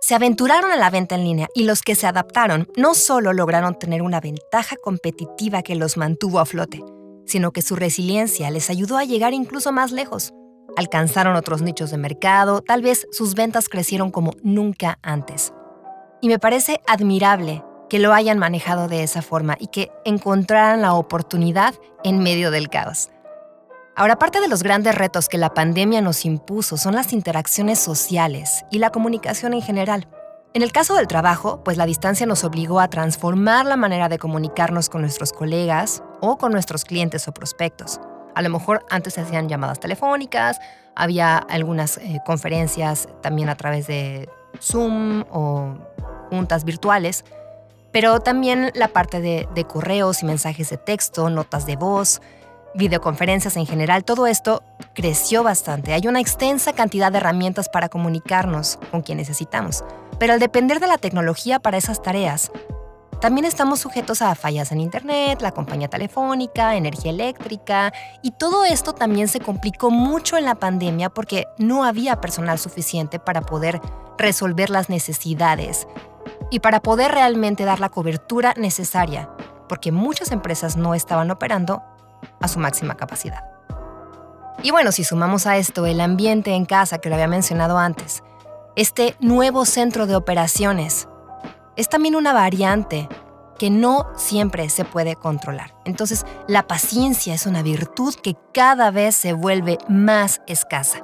Se 0.00 0.14
aventuraron 0.14 0.70
a 0.70 0.76
la 0.76 0.90
venta 0.90 1.16
en 1.16 1.24
línea 1.24 1.48
y 1.56 1.64
los 1.64 1.82
que 1.82 1.96
se 1.96 2.06
adaptaron 2.06 2.68
no 2.76 2.94
solo 2.94 3.32
lograron 3.32 3.76
tener 3.76 4.00
una 4.00 4.20
ventaja 4.20 4.76
competitiva 4.76 5.62
que 5.62 5.74
los 5.74 5.96
mantuvo 5.96 6.38
a 6.38 6.46
flote, 6.46 6.84
sino 7.26 7.50
que 7.50 7.62
su 7.62 7.74
resiliencia 7.74 8.48
les 8.52 8.70
ayudó 8.70 8.96
a 8.96 9.04
llegar 9.04 9.34
incluso 9.34 9.72
más 9.72 9.90
lejos. 9.90 10.32
Alcanzaron 10.76 11.34
otros 11.34 11.62
nichos 11.62 11.90
de 11.90 11.98
mercado, 11.98 12.62
tal 12.62 12.82
vez 12.82 13.08
sus 13.10 13.34
ventas 13.34 13.68
crecieron 13.68 14.12
como 14.12 14.34
nunca 14.44 15.00
antes. 15.02 15.52
Y 16.20 16.28
me 16.28 16.38
parece 16.38 16.80
admirable 16.86 17.64
que 17.88 17.98
lo 17.98 18.12
hayan 18.12 18.38
manejado 18.38 18.88
de 18.88 19.02
esa 19.02 19.22
forma 19.22 19.56
y 19.58 19.68
que 19.68 19.90
encontraran 20.04 20.82
la 20.82 20.94
oportunidad 20.94 21.74
en 22.04 22.22
medio 22.22 22.50
del 22.50 22.68
caos. 22.68 23.10
Ahora, 23.96 24.16
parte 24.16 24.40
de 24.40 24.48
los 24.48 24.62
grandes 24.62 24.94
retos 24.94 25.28
que 25.28 25.38
la 25.38 25.54
pandemia 25.54 26.00
nos 26.00 26.24
impuso 26.24 26.76
son 26.76 26.94
las 26.94 27.12
interacciones 27.12 27.80
sociales 27.80 28.64
y 28.70 28.78
la 28.78 28.90
comunicación 28.90 29.54
en 29.54 29.62
general. 29.62 30.06
En 30.54 30.62
el 30.62 30.72
caso 30.72 30.94
del 30.94 31.08
trabajo, 31.08 31.62
pues 31.64 31.76
la 31.76 31.84
distancia 31.84 32.24
nos 32.24 32.44
obligó 32.44 32.80
a 32.80 32.88
transformar 32.88 33.66
la 33.66 33.76
manera 33.76 34.08
de 34.08 34.18
comunicarnos 34.18 34.88
con 34.88 35.00
nuestros 35.00 35.32
colegas 35.32 36.02
o 36.20 36.38
con 36.38 36.52
nuestros 36.52 36.84
clientes 36.84 37.26
o 37.28 37.32
prospectos. 37.32 38.00
A 38.34 38.42
lo 38.42 38.50
mejor 38.50 38.86
antes 38.88 39.14
se 39.14 39.20
hacían 39.20 39.48
llamadas 39.48 39.80
telefónicas, 39.80 40.60
había 40.94 41.38
algunas 41.38 41.98
eh, 41.98 42.20
conferencias 42.24 43.08
también 43.20 43.48
a 43.48 43.56
través 43.56 43.88
de 43.88 44.28
Zoom 44.60 45.24
o 45.30 45.74
juntas 46.30 46.64
virtuales, 46.64 47.24
pero 47.92 48.20
también 48.20 48.70
la 48.74 48.88
parte 48.88 49.20
de, 49.20 49.64
correos 49.64 50.22
y 50.22 50.26
mensajes 50.26 50.70
de 50.70 50.76
texto, 50.76 51.30
notas 51.30 51.66
de 51.66 51.76
voz, 51.76 52.20
videoconferencias 52.74 53.56
en 53.56 53.66
general, 53.66 54.04
todo 54.04 54.26
esto 54.26 54.62
creció 54.94 55.42
bastante. 55.42 55.94
Hay 55.94 56.06
una 56.06 56.20
extensa 56.20 56.72
cantidad 56.72 57.10
de 57.10 57.18
herramientas 57.18 57.68
para 57.68 57.88
comunicarnos 57.88 58.78
con 58.90 59.02
quien 59.02 59.18
necesitamos, 59.18 59.84
pero 60.18 60.32
al 60.32 60.40
depender 60.40 60.80
de 60.80 60.86
la 60.86 60.98
tecnología 60.98 61.60
para 61.60 61.78
esas 61.78 62.02
tareas, 62.02 62.50
también 63.20 63.46
estamos 63.46 63.80
sujetos 63.80 64.22
a 64.22 64.32
fallas 64.36 64.70
en 64.70 64.80
Internet, 64.80 65.42
la 65.42 65.50
compañía 65.50 65.88
telefónica, 65.88 66.76
energía 66.76 67.10
eléctrica, 67.10 67.92
y 68.22 68.30
todo 68.30 68.64
esto 68.64 68.92
también 68.92 69.26
se 69.26 69.40
complicó 69.40 69.90
mucho 69.90 70.36
en 70.36 70.44
la 70.44 70.54
pandemia 70.54 71.10
porque 71.10 71.46
no 71.58 71.82
había 71.82 72.20
personal 72.20 72.60
suficiente 72.60 73.18
para 73.18 73.40
poder 73.40 73.80
resolver 74.18 74.70
las 74.70 74.88
necesidades 74.88 75.88
y 76.50 76.60
para 76.60 76.80
poder 76.80 77.12
realmente 77.12 77.64
dar 77.64 77.80
la 77.80 77.88
cobertura 77.88 78.54
necesaria, 78.56 79.28
porque 79.68 79.92
muchas 79.92 80.32
empresas 80.32 80.76
no 80.76 80.94
estaban 80.94 81.30
operando 81.30 81.82
a 82.40 82.48
su 82.48 82.58
máxima 82.58 82.96
capacidad. 82.96 83.44
Y 84.62 84.70
bueno, 84.70 84.90
si 84.90 85.04
sumamos 85.04 85.46
a 85.46 85.56
esto 85.56 85.86
el 85.86 86.00
ambiente 86.00 86.52
en 86.52 86.64
casa 86.64 86.98
que 86.98 87.08
lo 87.08 87.14
había 87.14 87.28
mencionado 87.28 87.78
antes, 87.78 88.22
este 88.76 89.16
nuevo 89.20 89.64
centro 89.64 90.06
de 90.06 90.16
operaciones 90.16 91.08
es 91.76 91.88
también 91.88 92.16
una 92.16 92.32
variante 92.32 93.08
que 93.58 93.70
no 93.70 94.06
siempre 94.16 94.68
se 94.68 94.84
puede 94.84 95.16
controlar. 95.16 95.74
Entonces, 95.84 96.24
la 96.46 96.66
paciencia 96.66 97.34
es 97.34 97.46
una 97.46 97.62
virtud 97.62 98.14
que 98.14 98.36
cada 98.54 98.90
vez 98.90 99.16
se 99.16 99.32
vuelve 99.32 99.78
más 99.88 100.40
escasa. 100.46 101.02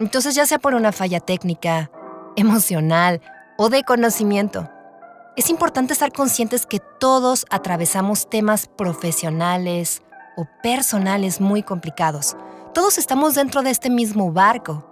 Entonces, 0.00 0.34
ya 0.34 0.46
sea 0.46 0.58
por 0.58 0.74
una 0.74 0.92
falla 0.92 1.20
técnica, 1.20 1.90
emocional 2.36 3.20
o 3.56 3.68
de 3.68 3.84
conocimiento. 3.84 4.70
Es 5.36 5.50
importante 5.50 5.92
estar 5.92 6.12
conscientes 6.12 6.66
que 6.66 6.80
todos 7.00 7.46
atravesamos 7.50 8.28
temas 8.28 8.66
profesionales 8.66 10.02
o 10.36 10.46
personales 10.62 11.40
muy 11.40 11.62
complicados. 11.62 12.36
Todos 12.72 12.98
estamos 12.98 13.34
dentro 13.34 13.62
de 13.62 13.70
este 13.70 13.90
mismo 13.90 14.32
barco. 14.32 14.90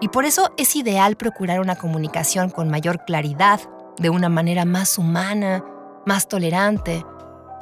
Y 0.00 0.08
por 0.08 0.24
eso 0.24 0.50
es 0.56 0.76
ideal 0.76 1.16
procurar 1.16 1.60
una 1.60 1.76
comunicación 1.76 2.50
con 2.50 2.70
mayor 2.70 3.04
claridad, 3.04 3.60
de 3.98 4.08
una 4.08 4.30
manera 4.30 4.64
más 4.64 4.96
humana, 4.96 5.62
más 6.06 6.26
tolerante, 6.26 7.04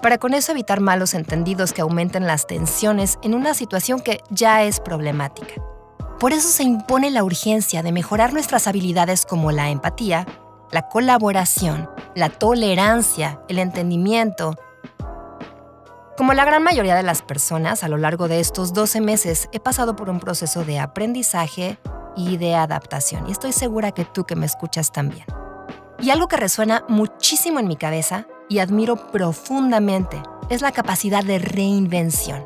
para 0.03 0.19
con 0.19 0.35
eso 0.35 0.53
evitar 0.53 0.81
malos 0.81 1.15
entendidos 1.15 1.73
que 1.73 1.83
aumenten 1.83 2.27
las 2.27 2.47
tensiones 2.47 3.19
en 3.23 3.35
una 3.35 3.55
situación 3.55 4.01
que 4.01 4.23
ya 4.31 4.63
es 4.63 4.79
problemática. 4.79 5.55
Por 6.19 6.33
eso 6.33 6.49
se 6.49 6.65
impone 6.65 7.13
la 7.13 7.23
urgencia 7.23 7.85
de 7.85 7.93
mejorar 7.93 8.33
nuestras 8.33 8.67
habilidades 8.67 9.25
como 9.25 9.53
la 9.53 9.71
empatía, 9.71 10.27
la 10.73 10.89
colaboración, 10.89 11.89
la 12.17 12.29
tolerancia, 12.29 13.41
el 13.47 13.61
entendimiento. 13.61 14.57
Como 16.17 16.33
la 16.35 16.45
gran 16.45 16.65
mayoría 16.65 16.97
de 16.97 17.05
las 17.05 17.23
personas, 17.23 17.85
a 17.85 17.89
lo 17.89 17.99
largo 17.99 18.27
de 18.27 18.41
estos 18.41 18.73
12 18.73 19.01
meses 19.01 19.49
he 19.53 19.61
pasado 19.61 19.95
por 19.95 20.11
un 20.11 20.19
proceso 20.19 20.65
de 20.65 20.81
aprendizaje 20.81 21.79
y 22.17 22.37
de 22.37 22.57
adaptación, 22.57 23.29
y 23.29 23.31
estoy 23.31 23.53
segura 23.53 23.93
que 23.93 24.05
tú 24.05 24.25
que 24.25 24.35
me 24.35 24.47
escuchas 24.47 24.91
también. 24.91 25.25
Y 26.01 26.11
algo 26.11 26.27
que 26.27 26.37
resuena 26.37 26.85
muchísimo 26.89 27.61
en 27.61 27.69
mi 27.69 27.77
cabeza 27.77 28.27
y 28.49 28.59
admiro 28.59 28.97
profundamente 29.13 30.21
es 30.49 30.63
la 30.63 30.73
capacidad 30.73 31.23
de 31.23 31.39
reinvención 31.39 32.45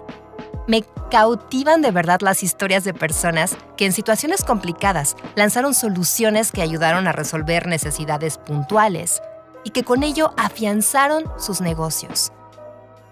Me 0.73 0.87
cautivan 1.11 1.83
de 1.83 1.91
verdad 1.91 2.23
las 2.23 2.43
historias 2.43 2.83
de 2.83 2.95
personas 2.95 3.59
que 3.77 3.85
en 3.85 3.93
situaciones 3.93 4.43
complicadas 4.43 5.17
lanzaron 5.35 5.75
soluciones 5.75 6.51
que 6.51 6.63
ayudaron 6.63 7.07
a 7.07 7.13
resolver 7.13 7.67
necesidades 7.67 8.39
puntuales 8.39 9.21
y 9.65 9.71
que 9.73 9.83
con 9.85 10.03
ello 10.03 10.33
afianzaron 10.39 11.25
sus 11.37 11.61
negocios. 11.61 12.33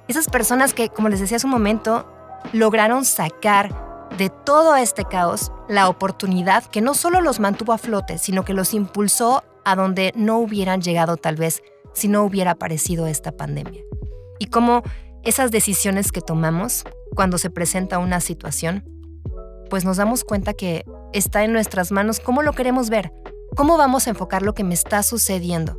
Esas 0.09 0.29
personas 0.29 0.73
que, 0.73 0.89
como 0.89 1.11
les 1.11 1.21
decía 1.21 1.37
hace 1.37 1.47
un 1.47 1.53
momento, 1.53 2.11
lograron 2.55 3.05
sacar 3.05 4.09
de 4.17 4.31
todo 4.31 4.75
este 4.77 5.05
caos 5.05 5.53
la 5.69 5.91
oportunidad 5.91 6.65
que 6.65 6.81
no 6.81 6.95
solo 6.95 7.21
los 7.21 7.41
mantuvo 7.41 7.75
a 7.75 7.79
flote, 7.79 8.17
sino 8.17 8.43
que 8.43 8.55
los 8.55 8.73
impulsó 8.73 9.45
a 9.67 9.77
donde 9.77 10.15
no 10.17 10.39
hubieran 10.39 10.81
llegado 10.81 11.19
tal 11.19 11.37
vez 11.37 11.63
si 11.93 12.09
no 12.09 12.25
hubiera 12.25 12.53
aparecido 12.53 13.07
esta 13.07 13.33
pandemia. 13.33 13.83
Y 14.39 14.47
cómo 14.47 14.83
esas 15.25 15.51
decisiones 15.51 16.11
que 16.11 16.23
tomamos 16.23 16.87
cuando 17.21 17.37
se 17.37 17.51
presenta 17.51 17.99
una 17.99 18.19
situación, 18.23 18.83
pues 19.69 19.85
nos 19.85 19.99
damos 19.99 20.25
cuenta 20.25 20.55
que 20.55 20.87
está 21.13 21.45
en 21.45 21.53
nuestras 21.53 21.93
manos 21.93 22.19
cómo 22.19 22.41
lo 22.41 22.55
queremos 22.55 22.89
ver, 22.89 23.13
cómo 23.55 23.77
vamos 23.77 24.07
a 24.07 24.11
enfocar 24.11 24.41
lo 24.41 24.55
que 24.55 24.65
me 24.65 24.73
está 24.73 25.03
sucediendo. 25.03 25.79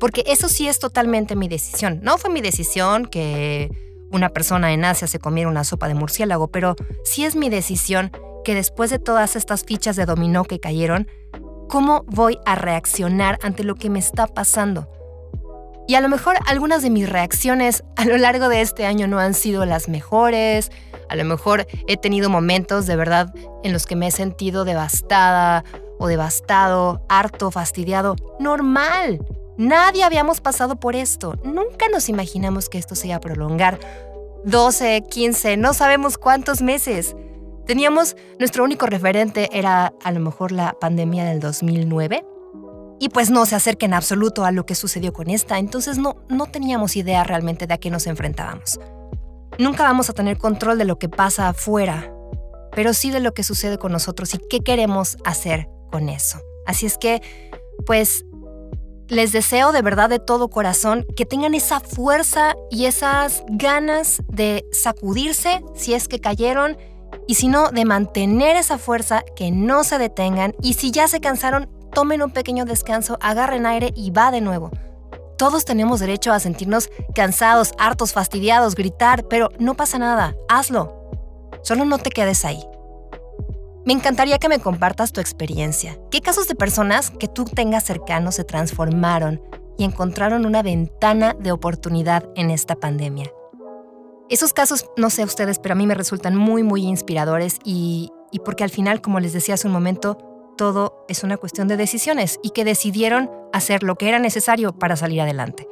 Porque 0.00 0.24
eso 0.26 0.48
sí 0.48 0.66
es 0.66 0.78
totalmente 0.78 1.36
mi 1.36 1.46
decisión. 1.46 2.00
No 2.02 2.16
fue 2.16 2.30
mi 2.30 2.40
decisión 2.40 3.04
que 3.04 3.68
una 4.10 4.30
persona 4.30 4.72
en 4.72 4.82
Asia 4.82 5.06
se 5.06 5.18
comiera 5.18 5.50
una 5.50 5.62
sopa 5.62 5.88
de 5.88 5.94
murciélago, 5.94 6.48
pero 6.48 6.74
sí 7.04 7.26
es 7.26 7.36
mi 7.36 7.50
decisión 7.50 8.10
que 8.42 8.54
después 8.54 8.88
de 8.88 8.98
todas 8.98 9.36
estas 9.36 9.64
fichas 9.64 9.94
de 9.94 10.06
dominó 10.06 10.44
que 10.44 10.58
cayeron, 10.58 11.06
¿cómo 11.68 12.04
voy 12.06 12.38
a 12.46 12.54
reaccionar 12.54 13.38
ante 13.42 13.62
lo 13.62 13.74
que 13.74 13.90
me 13.90 13.98
está 13.98 14.26
pasando? 14.26 14.88
Y 15.88 15.94
a 15.94 16.02
lo 16.02 16.10
mejor 16.10 16.36
algunas 16.46 16.82
de 16.82 16.90
mis 16.90 17.08
reacciones 17.08 17.82
a 17.96 18.04
lo 18.04 18.18
largo 18.18 18.50
de 18.50 18.60
este 18.60 18.84
año 18.84 19.08
no 19.08 19.18
han 19.18 19.32
sido 19.32 19.64
las 19.64 19.88
mejores, 19.88 20.70
a 21.08 21.16
lo 21.16 21.24
mejor 21.24 21.66
he 21.86 21.96
tenido 21.96 22.28
momentos 22.28 22.86
de 22.86 22.94
verdad 22.94 23.34
en 23.64 23.72
los 23.72 23.86
que 23.86 23.96
me 23.96 24.08
he 24.08 24.10
sentido 24.10 24.66
devastada 24.66 25.64
o 25.98 26.06
devastado, 26.06 27.00
harto, 27.08 27.50
fastidiado. 27.50 28.16
Normal. 28.38 29.24
Nadie 29.56 30.04
habíamos 30.04 30.42
pasado 30.42 30.76
por 30.76 30.94
esto. 30.94 31.36
Nunca 31.42 31.88
nos 31.90 32.10
imaginamos 32.10 32.68
que 32.68 32.76
esto 32.76 32.94
se 32.94 33.06
iba 33.06 33.16
a 33.16 33.20
prolongar. 33.20 33.80
12, 34.44 35.04
15, 35.08 35.56
no 35.56 35.72
sabemos 35.72 36.18
cuántos 36.18 36.60
meses. 36.60 37.16
Teníamos, 37.64 38.14
nuestro 38.38 38.62
único 38.62 38.84
referente 38.84 39.48
era 39.52 39.94
a 40.04 40.12
lo 40.12 40.20
mejor 40.20 40.52
la 40.52 40.74
pandemia 40.78 41.24
del 41.24 41.40
2009 41.40 42.26
y 42.98 43.10
pues 43.10 43.30
no 43.30 43.46
se 43.46 43.54
acerca 43.54 43.86
en 43.86 43.94
absoluto 43.94 44.44
a 44.44 44.52
lo 44.52 44.66
que 44.66 44.74
sucedió 44.74 45.12
con 45.12 45.30
esta, 45.30 45.58
entonces 45.58 45.98
no, 45.98 46.16
no 46.28 46.46
teníamos 46.46 46.96
idea 46.96 47.24
realmente 47.24 47.66
de 47.66 47.74
a 47.74 47.78
qué 47.78 47.90
nos 47.90 48.06
enfrentábamos. 48.06 48.78
Nunca 49.58 49.84
vamos 49.84 50.08
a 50.10 50.12
tener 50.12 50.38
control 50.38 50.78
de 50.78 50.84
lo 50.84 50.98
que 50.98 51.08
pasa 51.08 51.48
afuera, 51.48 52.12
pero 52.72 52.94
sí 52.94 53.10
de 53.10 53.20
lo 53.20 53.32
que 53.34 53.42
sucede 53.42 53.78
con 53.78 53.92
nosotros 53.92 54.34
y 54.34 54.38
qué 54.50 54.60
queremos 54.60 55.16
hacer 55.24 55.68
con 55.90 56.08
eso. 56.08 56.40
Así 56.66 56.86
es 56.86 56.98
que, 56.98 57.22
pues, 57.86 58.24
les 59.08 59.32
deseo 59.32 59.72
de 59.72 59.82
verdad 59.82 60.10
de 60.10 60.18
todo 60.18 60.48
corazón 60.48 61.06
que 61.16 61.24
tengan 61.24 61.54
esa 61.54 61.80
fuerza 61.80 62.54
y 62.70 62.84
esas 62.84 63.42
ganas 63.48 64.22
de 64.28 64.66
sacudirse 64.70 65.62
si 65.74 65.94
es 65.94 66.08
que 66.08 66.20
cayeron 66.20 66.76
y 67.26 67.34
si 67.34 67.48
no, 67.48 67.70
de 67.70 67.84
mantener 67.84 68.56
esa 68.56 68.78
fuerza, 68.78 69.22
que 69.34 69.50
no 69.50 69.82
se 69.82 69.98
detengan 69.98 70.54
y 70.62 70.74
si 70.74 70.90
ya 70.90 71.08
se 71.08 71.20
cansaron, 71.20 71.68
tomen 71.92 72.22
un 72.22 72.30
pequeño 72.30 72.64
descanso, 72.64 73.18
agarren 73.20 73.66
aire 73.66 73.92
y 73.94 74.10
va 74.10 74.30
de 74.30 74.40
nuevo. 74.40 74.70
Todos 75.36 75.64
tenemos 75.64 76.00
derecho 76.00 76.32
a 76.32 76.40
sentirnos 76.40 76.90
cansados, 77.14 77.72
hartos, 77.78 78.12
fastidiados, 78.12 78.74
gritar, 78.74 79.28
pero 79.28 79.50
no 79.58 79.74
pasa 79.74 79.98
nada, 79.98 80.34
hazlo. 80.48 81.10
Solo 81.62 81.84
no 81.84 81.98
te 81.98 82.10
quedes 82.10 82.44
ahí. 82.44 82.60
Me 83.84 83.92
encantaría 83.92 84.38
que 84.38 84.48
me 84.48 84.58
compartas 84.58 85.12
tu 85.12 85.20
experiencia. 85.20 85.98
¿Qué 86.10 86.20
casos 86.20 86.48
de 86.48 86.54
personas 86.54 87.10
que 87.10 87.28
tú 87.28 87.44
tengas 87.44 87.84
cercanos 87.84 88.34
se 88.34 88.44
transformaron 88.44 89.40
y 89.78 89.84
encontraron 89.84 90.44
una 90.44 90.62
ventana 90.62 91.34
de 91.38 91.52
oportunidad 91.52 92.28
en 92.34 92.50
esta 92.50 92.74
pandemia? 92.74 93.30
Esos 94.28 94.52
casos, 94.52 94.90
no 94.96 95.08
sé 95.08 95.24
ustedes, 95.24 95.58
pero 95.58 95.72
a 95.72 95.76
mí 95.76 95.86
me 95.86 95.94
resultan 95.94 96.36
muy, 96.36 96.62
muy 96.62 96.82
inspiradores 96.82 97.60
y, 97.64 98.10
y 98.30 98.40
porque 98.40 98.64
al 98.64 98.70
final, 98.70 99.00
como 99.00 99.20
les 99.20 99.32
decía 99.32 99.54
hace 99.54 99.68
un 99.68 99.72
momento, 99.72 100.18
todo 100.58 101.06
es 101.08 101.24
una 101.24 101.38
cuestión 101.38 101.68
de 101.68 101.78
decisiones 101.78 102.38
y 102.42 102.50
que 102.50 102.66
decidieron 102.66 103.30
hacer 103.54 103.82
lo 103.82 103.94
que 103.94 104.10
era 104.10 104.18
necesario 104.18 104.72
para 104.74 104.96
salir 104.96 105.22
adelante. 105.22 105.66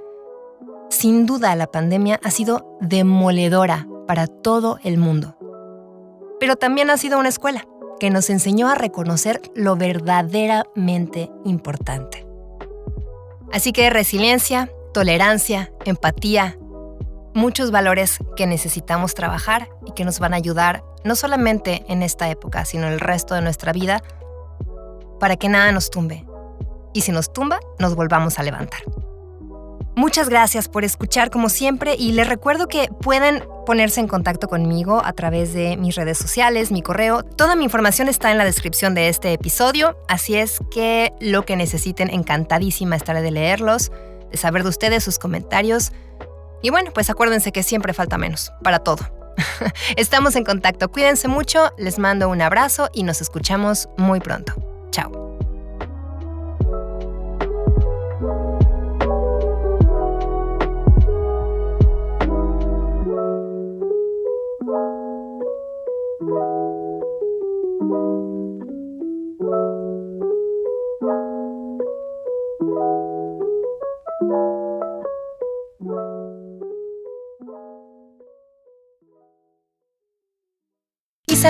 Sin 0.88 1.26
duda, 1.26 1.54
la 1.56 1.66
pandemia 1.66 2.18
ha 2.22 2.30
sido 2.30 2.78
demoledora 2.80 3.86
para 4.06 4.26
todo 4.26 4.78
el 4.82 4.96
mundo. 4.96 5.36
Pero 6.40 6.56
también 6.56 6.88
ha 6.88 6.96
sido 6.96 7.18
una 7.18 7.28
escuela 7.28 7.66
que 8.00 8.08
nos 8.08 8.30
enseñó 8.30 8.68
a 8.68 8.74
reconocer 8.74 9.42
lo 9.54 9.76
verdaderamente 9.76 11.30
importante. 11.44 12.26
Así 13.52 13.72
que 13.72 13.90
resiliencia, 13.90 14.70
tolerancia, 14.94 15.72
empatía, 15.84 16.56
muchos 17.34 17.70
valores 17.70 18.18
que 18.36 18.46
necesitamos 18.46 19.14
trabajar 19.14 19.68
y 19.84 19.92
que 19.92 20.04
nos 20.04 20.20
van 20.20 20.32
a 20.32 20.36
ayudar 20.36 20.84
no 21.04 21.14
solamente 21.14 21.84
en 21.88 22.02
esta 22.02 22.28
época, 22.30 22.64
sino 22.64 22.88
el 22.88 23.00
resto 23.00 23.34
de 23.34 23.42
nuestra 23.42 23.72
vida 23.72 24.02
para 25.18 25.36
que 25.36 25.48
nada 25.48 25.72
nos 25.72 25.90
tumbe. 25.90 26.26
Y 26.92 27.02
si 27.02 27.12
nos 27.12 27.32
tumba, 27.32 27.60
nos 27.78 27.94
volvamos 27.94 28.38
a 28.38 28.42
levantar. 28.42 28.80
Muchas 29.98 30.28
gracias 30.28 30.68
por 30.68 30.84
escuchar 30.84 31.30
como 31.30 31.48
siempre 31.48 31.96
y 31.98 32.12
les 32.12 32.28
recuerdo 32.28 32.68
que 32.68 32.90
pueden 33.00 33.42
ponerse 33.64 33.98
en 33.98 34.08
contacto 34.08 34.46
conmigo 34.46 35.00
a 35.02 35.14
través 35.14 35.54
de 35.54 35.78
mis 35.78 35.94
redes 35.94 36.18
sociales, 36.18 36.70
mi 36.70 36.82
correo. 36.82 37.22
Toda 37.22 37.56
mi 37.56 37.64
información 37.64 38.06
está 38.06 38.30
en 38.30 38.36
la 38.36 38.44
descripción 38.44 38.94
de 38.94 39.08
este 39.08 39.32
episodio, 39.32 39.96
así 40.06 40.36
es 40.36 40.58
que 40.70 41.14
lo 41.18 41.46
que 41.46 41.56
necesiten, 41.56 42.10
encantadísima 42.10 42.94
estaré 42.94 43.22
de 43.22 43.30
leerlos, 43.30 43.90
de 44.30 44.36
saber 44.36 44.64
de 44.64 44.68
ustedes 44.68 45.02
sus 45.02 45.18
comentarios. 45.18 45.92
Y 46.60 46.68
bueno, 46.68 46.90
pues 46.92 47.08
acuérdense 47.08 47.50
que 47.50 47.62
siempre 47.62 47.94
falta 47.94 48.18
menos, 48.18 48.52
para 48.62 48.80
todo. 48.80 49.32
Estamos 49.96 50.36
en 50.36 50.44
contacto, 50.44 50.90
cuídense 50.90 51.26
mucho, 51.26 51.70
les 51.78 51.98
mando 51.98 52.28
un 52.28 52.42
abrazo 52.42 52.90
y 52.92 53.02
nos 53.02 53.22
escuchamos 53.22 53.88
muy 53.96 54.20
pronto. 54.20 54.65
Ciao. 54.92 55.25